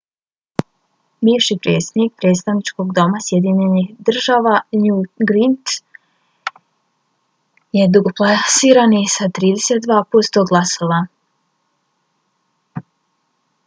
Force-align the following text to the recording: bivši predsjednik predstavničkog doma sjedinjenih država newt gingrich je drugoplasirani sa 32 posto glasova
bivši 1.27 1.55
predsjednik 1.65 2.13
predstavničkog 2.21 2.93
doma 2.99 3.19
sjedinjenih 3.25 3.91
država 4.09 4.53
newt 4.85 5.11
gingrich 5.19 5.75
je 7.81 7.85
drugoplasirani 7.99 9.03
sa 9.19 9.29
32 9.43 10.01
posto 10.17 10.47
glasova 10.55 11.01